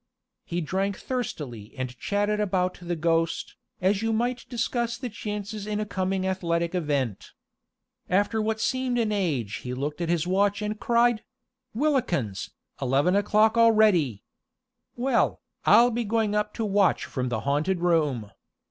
He 0.43 0.61
drank 0.61 0.97
thirstily 0.97 1.75
and 1.77 1.95
chatted 1.95 2.39
about 2.39 2.79
the 2.81 2.95
ghost, 2.95 3.55
as 3.79 4.01
you 4.01 4.11
might 4.11 4.47
discuss 4.49 4.97
the 4.97 5.09
chances 5.11 5.67
in 5.67 5.79
a 5.79 5.85
coming 5.85 6.25
athletic 6.25 6.73
event. 6.73 7.33
After 8.09 8.41
what 8.41 8.59
seemed 8.59 8.97
an 8.97 9.11
age 9.11 9.57
he 9.57 9.75
looked 9.75 10.01
at 10.01 10.09
his 10.09 10.25
watch 10.25 10.63
and 10.63 10.79
cried: 10.79 11.23
"Whillikens! 11.75 12.49
Eleven 12.81 13.15
o'clock 13.15 13.59
already! 13.59 14.23
Well, 14.95 15.39
I'll 15.65 15.91
be 15.91 16.03
going 16.03 16.33
up 16.33 16.55
to 16.55 16.65
watch 16.65 17.05
from 17.05 17.29
the 17.29 17.41
haunted 17.41 17.81
room. 17.81 18.31